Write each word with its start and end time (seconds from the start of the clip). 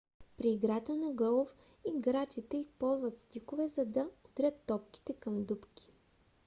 при 0.37 0.49
играта 0.51 0.95
на 0.95 1.11
голф 1.13 1.53
играчите 1.97 2.57
използват 2.57 3.19
стикове 3.19 3.69
за 3.69 3.85
да 3.85 4.09
удрят 4.25 4.61
топките 4.67 5.13
към 5.13 5.43
дупки 5.45 5.93